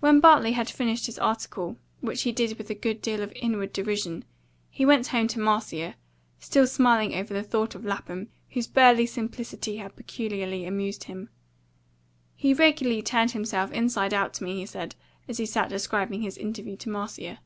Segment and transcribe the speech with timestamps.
[0.00, 3.72] When Bartley had finished his article, which he did with a good deal of inward
[3.72, 4.26] derision,
[4.68, 5.94] he went home to Marcia,
[6.38, 11.30] still smiling over the thought of Lapham, whose burly simplicity had peculiarly amused him.
[12.34, 14.94] "He regularly turned himself inside out to me," he said,
[15.26, 17.38] as he sat describing his interview to Marcia.